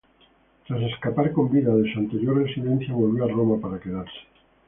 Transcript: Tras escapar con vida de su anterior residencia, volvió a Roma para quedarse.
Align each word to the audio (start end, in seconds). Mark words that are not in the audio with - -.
Tras 0.67 0.81
escapar 0.81 1.31
con 1.31 1.51
vida 1.51 1.75
de 1.75 1.93
su 1.93 1.99
anterior 1.99 2.35
residencia, 2.43 2.91
volvió 2.91 3.25
a 3.25 3.27
Roma 3.27 3.61
para 3.61 3.79
quedarse. 3.79 4.17